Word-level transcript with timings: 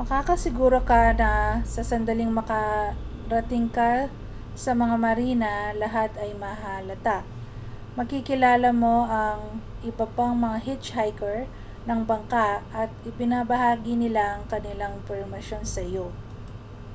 makakasiguro 0.00 0.78
ka 0.90 1.00
na 1.22 1.32
sa 1.72 1.82
sandaling 1.90 2.30
makarating 2.38 3.66
ka 3.76 3.90
sa 4.64 4.70
mga 4.82 4.94
marina 5.06 5.50
lahat 5.82 6.10
ay 6.24 6.30
mahahalata 6.42 7.18
makikilala 7.98 8.68
mo 8.82 8.96
ang 9.22 9.40
iba 9.90 10.04
pang 10.16 10.34
mga 10.44 10.58
hitchhiker 10.66 11.38
ng 11.90 12.00
bangka 12.10 12.48
at 12.80 12.90
ibabahagi 13.10 13.92
nila 14.02 14.22
ang 14.38 14.44
kanilang 14.52 14.94
impormasyon 15.02 15.64
sa 15.74 15.80
iyo 15.90 16.06